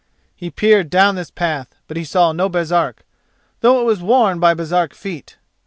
He 0.35 0.49
peered 0.49 0.89
down 0.89 1.13
this 1.13 1.29
path, 1.29 1.75
but 1.87 1.95
he 1.95 2.03
saw 2.03 2.31
no 2.31 2.49
Baresark, 2.49 3.05
though 3.59 3.79
it 3.81 3.85
was 3.85 4.01
worn 4.01 4.39
by 4.39 4.55
Baresark 4.55 4.95
feet. 4.95 5.37